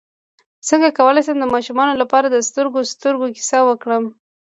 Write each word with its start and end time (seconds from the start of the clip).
څنګه 0.69 0.89
کولی 0.99 1.21
شم 1.25 1.37
د 1.39 1.45
ماشومانو 1.53 1.93
لپاره 2.01 2.27
د 2.29 2.35
سترګو 2.49 2.79
سترګو 2.93 3.25
کیسه 3.35 3.59
وکړم 3.63 4.03